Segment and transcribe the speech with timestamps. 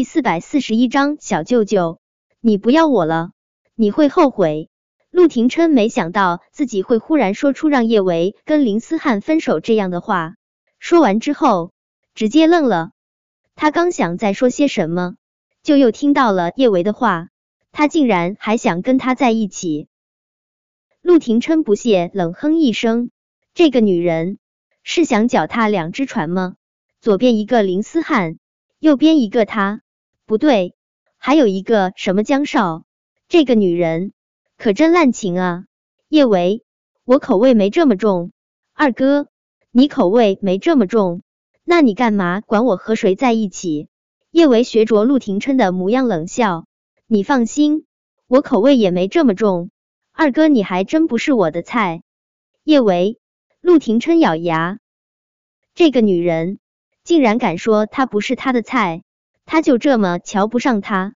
[0.00, 2.00] 第四百四十一章，小舅舅，
[2.40, 3.32] 你不要我了，
[3.74, 4.70] 你会后悔。
[5.10, 10.36] 陆廷琛没想到自己会忽然说出让叶维跟林思汉分手这样的话，
[10.78, 11.74] 说完之后
[12.14, 12.92] 直接愣了。
[13.54, 15.16] 他刚想再说些什么，
[15.62, 17.28] 就又听到了叶维的话，
[17.70, 19.86] 他竟然还想跟他在一起。
[21.02, 23.10] 陆廷琛不屑冷哼一声
[23.52, 24.38] ：“这个女人
[24.82, 26.54] 是想脚踏两只船吗？
[27.02, 28.38] 左边一个林思汉。”
[28.80, 29.82] 右边一个他，
[30.30, 30.76] 不对，
[31.16, 32.84] 还有一个什么江少，
[33.26, 34.12] 这个女人
[34.56, 35.64] 可真滥情啊！
[36.08, 36.62] 叶维，
[37.04, 38.30] 我口味没这么重，
[38.72, 39.26] 二哥，
[39.72, 41.22] 你口味没这么重，
[41.64, 43.88] 那你干嘛管我和谁在一起？
[44.30, 46.64] 叶维学着陆廷琛的模样冷笑，
[47.08, 47.84] 你放心，
[48.28, 49.72] 我口味也没这么重，
[50.12, 52.04] 二哥你还真不是我的菜。
[52.62, 53.18] 叶维，
[53.60, 54.78] 陆廷琛咬牙，
[55.74, 56.60] 这个女人。
[57.02, 59.02] 竟然敢说他不是他的菜，
[59.52, 61.16] 他就这么瞧不上他？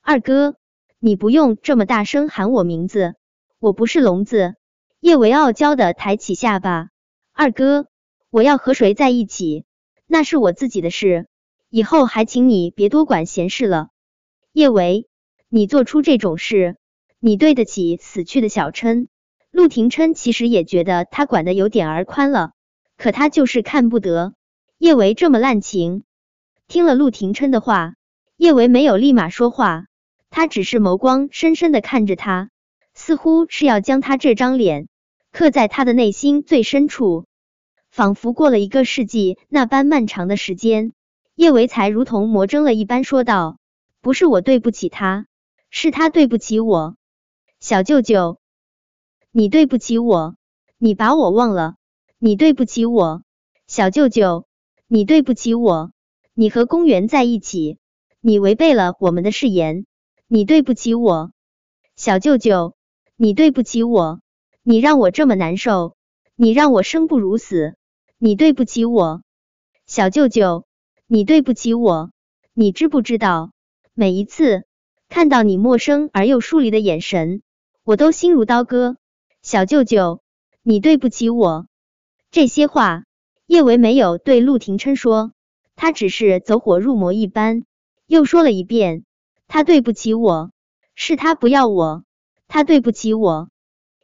[0.00, 0.54] 二哥，
[1.00, 3.16] 你不用这么大声喊我名字，
[3.58, 4.54] 我不是聋子。
[5.00, 6.90] 叶维傲娇的抬起下巴，
[7.32, 7.88] 二哥，
[8.30, 9.64] 我要和谁在一起，
[10.06, 11.26] 那是我自己的事，
[11.68, 13.88] 以后还请你别多管闲事了。
[14.52, 15.08] 叶维，
[15.48, 16.76] 你做出这种事，
[17.18, 19.08] 你对得起死去的小琛？
[19.50, 22.52] 陆廷琛其实也觉得他管的有点儿宽了，
[22.96, 24.34] 可他就是看不得。
[24.78, 26.04] 叶维这么滥情，
[26.66, 27.94] 听了陆廷琛的话，
[28.36, 29.86] 叶维没有立马说话，
[30.30, 32.50] 他只是眸光深深的看着他，
[32.94, 34.88] 似乎是要将他这张脸
[35.30, 37.26] 刻在他的内心最深处。
[37.90, 40.92] 仿佛过了一个世纪那般漫长的时间，
[41.34, 43.58] 叶维才如同魔怔了一般说道
[44.00, 45.26] ：“不是我对不起他，
[45.70, 46.96] 是他对不起我，
[47.60, 48.38] 小舅舅，
[49.30, 50.34] 你对不起我，
[50.78, 51.76] 你把我忘了，
[52.18, 53.22] 你对不起我，
[53.66, 54.46] 小舅舅。”
[54.86, 55.92] 你对不起我，
[56.36, 57.78] 你和公园在一起，
[58.20, 59.86] 你违背了我们的誓言。
[60.26, 61.30] 你对不起我，
[61.94, 62.74] 小舅舅，
[63.14, 64.20] 你对不起我，
[64.64, 65.94] 你让我这么难受，
[66.34, 67.76] 你让我生不如死。
[68.18, 69.22] 你对不起我，
[69.86, 70.66] 小舅舅，
[71.06, 72.10] 你对不起我，
[72.52, 73.52] 你知不知道，
[73.92, 74.64] 每一次
[75.08, 77.42] 看到你陌生而又疏离的眼神，
[77.84, 78.96] 我都心如刀割。
[79.40, 80.20] 小舅舅，
[80.62, 81.68] 你对不起我，
[82.32, 83.04] 这些话。
[83.46, 85.32] 叶维没有对陆廷琛说，
[85.76, 87.64] 他只是走火入魔一般，
[88.06, 89.04] 又说了一遍
[89.48, 90.50] ：“他对不起我，
[90.94, 92.04] 是他不要我，
[92.48, 93.50] 他对不起我。”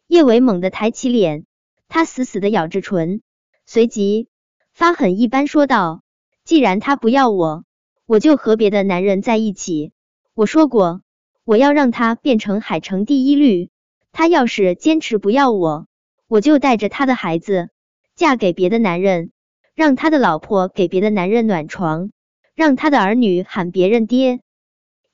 [0.07, 1.45] 叶伟猛地抬起脸，
[1.89, 3.23] 他死死的咬着唇，
[3.67, 4.29] 随即
[4.73, 6.03] 发狠一般说道
[6.45, 7.65] ：“既然他不要我，
[8.07, 9.93] 我就和别的男人在一起。
[10.35, 11.03] 我说过，
[11.45, 13.71] 我要让他变成海城第一绿。
[14.13, 15.87] 他要是坚持不要我，
[16.27, 17.71] 我就带着他的孩子。”
[18.17, 19.31] 嫁给别的男人，
[19.75, 22.11] 让他的老婆给别的男人暖床，
[22.55, 24.41] 让他的儿女喊别人爹。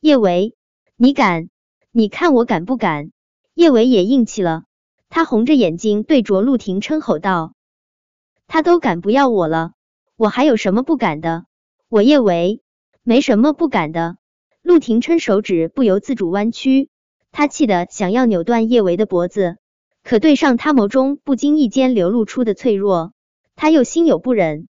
[0.00, 0.54] 叶维，
[0.96, 1.48] 你敢？
[1.92, 3.10] 你看我敢不敢？
[3.54, 4.64] 叶维也硬气了，
[5.08, 7.54] 他红着眼睛对着陆廷琛吼道
[8.46, 9.72] ：“他都敢不要我了，
[10.16, 11.46] 我还有什么不敢的？
[11.88, 12.60] 我叶维
[13.02, 14.16] 没什么不敢的。”
[14.62, 16.88] 陆廷琛手指不由自主弯曲，
[17.30, 19.58] 他气得想要扭断叶维的脖子。
[20.02, 23.12] 可对上他眸中不经意间流露出的脆弱，
[23.56, 24.68] 他又心有不忍。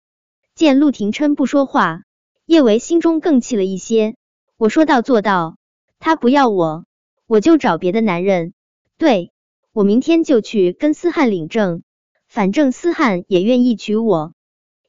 [0.55, 2.03] 见陆廷琛不说话，
[2.47, 4.17] 叶维心中更气了一些。
[4.57, 5.57] 我说到做到，
[5.99, 6.85] 他不要我，
[7.27, 8.53] 我就找别的男人。
[8.99, 9.33] 对
[9.73, 11.83] 我明天就去跟思汉领证，
[12.27, 14.33] 反正思汉也愿意娶我。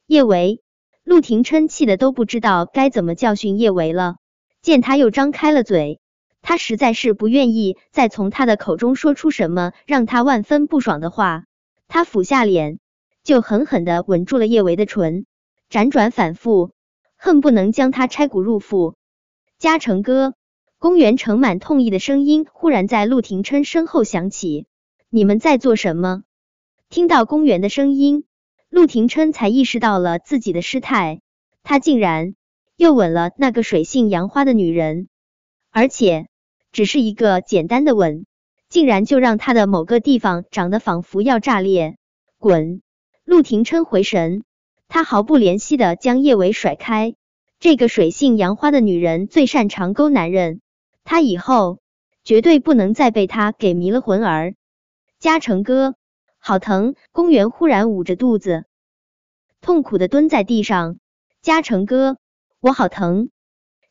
[0.06, 0.60] 叶维，
[1.04, 4.16] 陆廷琛气的都不知道该怎么教训叶维了。
[4.60, 6.00] 见他又张开了嘴。
[6.44, 11.44] 他实在是不愿意再从他的口中说出什么让他万分不爽的话。
[11.86, 12.80] 他俯下脸，
[13.22, 15.26] 就狠狠的吻住了叶维的唇，
[15.70, 16.70] 辗转反复，
[17.16, 18.94] 恨不能将他拆骨入腹。
[19.58, 20.34] 嘉诚哥，
[20.78, 24.66] 公园盛满痛意的声音忽然在陆廷琛身后响起
[25.08, 26.22] ：“你们在做什么？”
[26.90, 28.24] 听到公园的声音，
[28.68, 31.20] 陆廷琛才意识到了自己的失态，
[31.62, 32.34] 他竟然
[32.76, 35.08] 又吻了那个水性杨花的女人，
[35.70, 36.26] 而且。
[36.74, 38.24] 只是一个简单的吻，
[38.70, 41.98] 竟然就让他的某个地方长得仿佛要炸裂。
[42.38, 42.80] 滚！
[43.24, 44.42] 陆廷琛回神，
[44.88, 47.14] 他毫不怜惜的将叶伟甩开。
[47.60, 50.60] 这个水性杨花的女人最擅长勾男人，
[51.04, 51.78] 他以后
[52.24, 54.54] 绝对不能再被她给迷了魂儿。
[55.20, 55.94] 嘉诚哥，
[56.38, 56.96] 好疼！
[57.12, 58.64] 公园忽然捂着肚子，
[59.60, 60.98] 痛苦的蹲在地上。
[61.40, 62.16] 嘉诚哥，
[62.60, 63.30] 我好疼！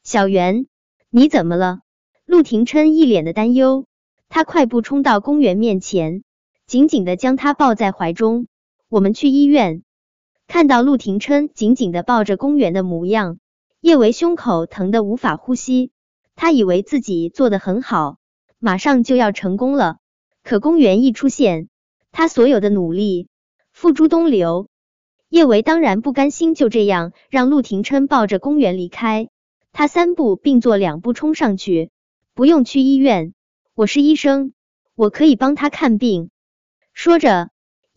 [0.04, 0.68] 小袁，
[1.10, 1.80] 你怎么了？
[2.25, 3.86] 陆廷琛一脸的担忧，
[4.28, 6.24] 他快步冲到公园面前，
[6.68, 8.48] 紧紧的将他抱在怀中。
[8.91, 9.83] 我们去医院。
[10.47, 13.39] 看到陆廷琛紧紧的抱着公园的模样，
[13.79, 15.91] 叶维胸口疼得无法呼吸，
[16.35, 18.17] 他以为自己做的很好，
[18.59, 19.99] 马上就要成功了。
[20.43, 21.69] 可公园一出现，
[22.11, 23.29] 他所有的努力
[23.71, 24.67] 付诸东流。
[25.29, 29.29] 叶维当然不甘心就这样让陆廷琛抱着公园离开，
[29.71, 31.91] 他三步并作两步冲上去，
[32.33, 33.33] 不用去医院，
[33.73, 34.51] 我是医生，
[34.95, 36.29] 我可以帮他看病。
[36.91, 37.51] 说着，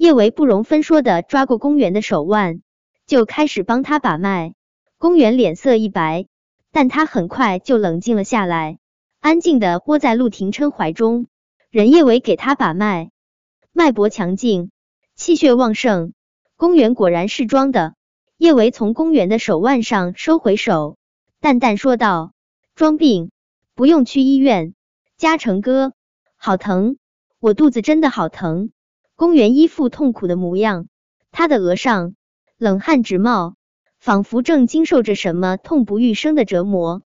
[0.04, 2.60] 叶维不容分说的抓过公园的手腕，
[3.06, 4.52] 就开始帮他把脉。
[4.98, 6.26] 公园脸色一白，
[6.72, 8.78] 但他很快就冷静了下来，
[9.20, 11.26] 安静的窝在陆廷琛怀中，
[11.70, 13.12] 任叶维给他把脉，
[13.72, 14.70] 脉搏强劲，
[15.14, 16.12] 气血旺盛。
[16.54, 17.94] 公园果然是装的。
[18.36, 20.98] 叶维从公园的手腕上收回手，
[21.40, 22.34] 淡淡说道
[22.76, 23.30] ：“装病，
[23.74, 24.74] 不用去医院。”
[25.16, 25.94] 嘉诚哥，
[26.36, 26.98] 好疼，
[27.40, 28.70] 我肚子真的好疼。
[29.16, 30.88] 公园一副痛苦的模样，
[31.30, 32.14] 他的额上
[32.58, 33.56] 冷汗直冒。
[34.00, 37.00] 仿佛正经受着什么痛不欲生的折磨。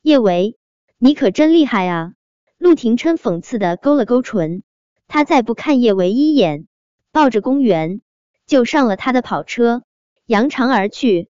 [0.00, 0.56] 叶维，
[0.96, 2.14] 你可真厉害啊！
[2.56, 4.62] 陆廷琛讽刺的勾了勾唇，
[5.06, 6.66] 他再不看叶维一眼，
[7.12, 8.00] 抱着公园
[8.46, 9.82] 就上了他的跑车，
[10.24, 11.28] 扬长而去。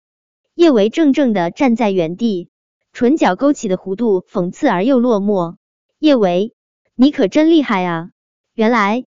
[0.55, 2.49] 叶维怔怔的站在原地，
[2.95, 5.57] 唇角勾起的弧度讽刺而又落寞。
[5.99, 6.55] 叶维，
[6.95, 8.09] 你可真厉害啊！
[8.55, 9.05] 原来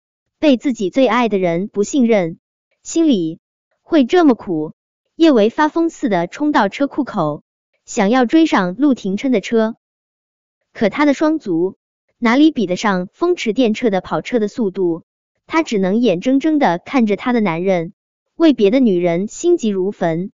[0.44, 2.38] 被自己最爱的人不信任，
[2.82, 3.40] 心里
[3.82, 4.74] 会这么苦。
[5.16, 7.44] 叶维发疯似的冲到车库口，
[7.86, 9.78] 想要追上陆廷琛的车，
[10.74, 11.78] 可他的双足
[12.18, 15.04] 哪里比得上风驰电掣的跑车的速度？
[15.48, 17.94] 他只能眼睁睁的看着他的男人
[18.36, 20.34] 为别的女人心急如焚。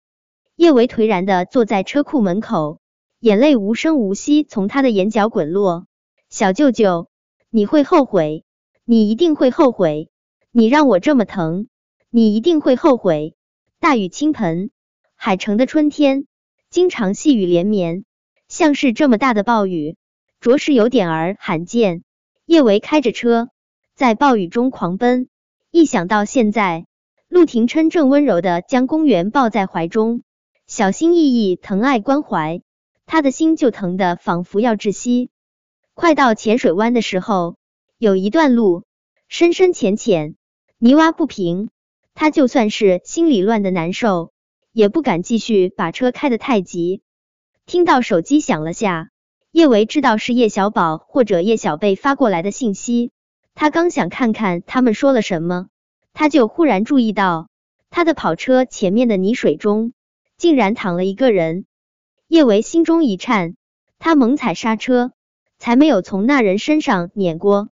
[0.54, 2.78] 叶维颓然的坐在车库门口，
[3.20, 5.86] 眼泪无声无息从他的眼角滚落。
[6.28, 7.08] 小舅舅，
[7.48, 8.44] 你会后悔，
[8.86, 10.10] 你一定会后悔，
[10.52, 11.68] 你让我这么疼，
[12.10, 13.34] 你一定会后悔。
[13.80, 14.70] 大雨倾盆，
[15.14, 16.26] 海城的春天
[16.68, 18.04] 经常细雨连绵，
[18.46, 19.96] 像是这么大的暴雨，
[20.38, 22.02] 着实有点儿罕见。
[22.44, 23.48] 叶维开着车
[23.94, 25.30] 在暴雨中狂奔，
[25.70, 26.84] 一想到现在
[27.26, 30.22] 陆廷琛正温柔的将公园抱在怀中，
[30.66, 32.60] 小心翼翼疼爱关怀，
[33.06, 35.30] 他的心就疼得仿佛要窒息。
[35.94, 37.56] 快到浅水湾的时候，
[38.04, 38.84] 有一段路
[39.28, 40.36] 深深浅浅，
[40.76, 41.70] 泥洼不平。
[42.12, 44.30] 他就算是心里乱的难受，
[44.72, 47.00] 也不敢继续把车开得太急。
[47.64, 49.08] 听到手机响了下，
[49.52, 53.10] 叶维知道是叶小宝或者叶小贝发过来的信息。
[53.54, 55.68] 他刚想看看他们说了什么，
[56.12, 57.48] 他就忽然注意到
[57.88, 59.94] 他的跑车前面的泥水中
[60.36, 61.64] 竟然躺了一个人。
[62.28, 63.56] 叶维心中一颤，
[63.98, 65.12] 他猛踩刹车，
[65.58, 67.70] 才没有从那人身上碾过，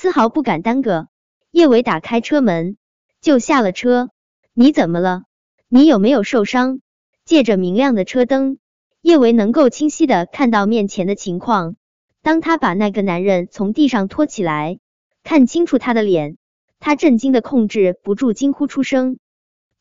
[0.00, 1.08] 丝毫不敢耽搁。
[1.50, 2.76] 叶维打开车门。
[3.20, 4.10] 就下了车，
[4.54, 5.24] 你怎么了？
[5.68, 6.78] 你有没有受伤？
[7.24, 8.58] 借着明亮的车灯，
[9.02, 11.74] 叶维能够清晰的看到面前的情况。
[12.22, 14.78] 当他把那个男人从地上拖起来，
[15.24, 16.36] 看清楚他的脸，
[16.78, 19.18] 他震惊的控制不住惊呼出声。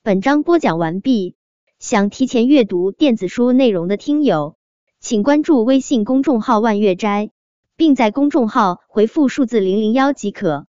[0.02, 1.36] 本章播讲完毕，
[1.78, 4.58] 想提前阅读电子书内容的听友，
[5.00, 7.30] 请关注微信公众号万月斋，
[7.78, 10.66] 并在公众号回复数字零零幺即可。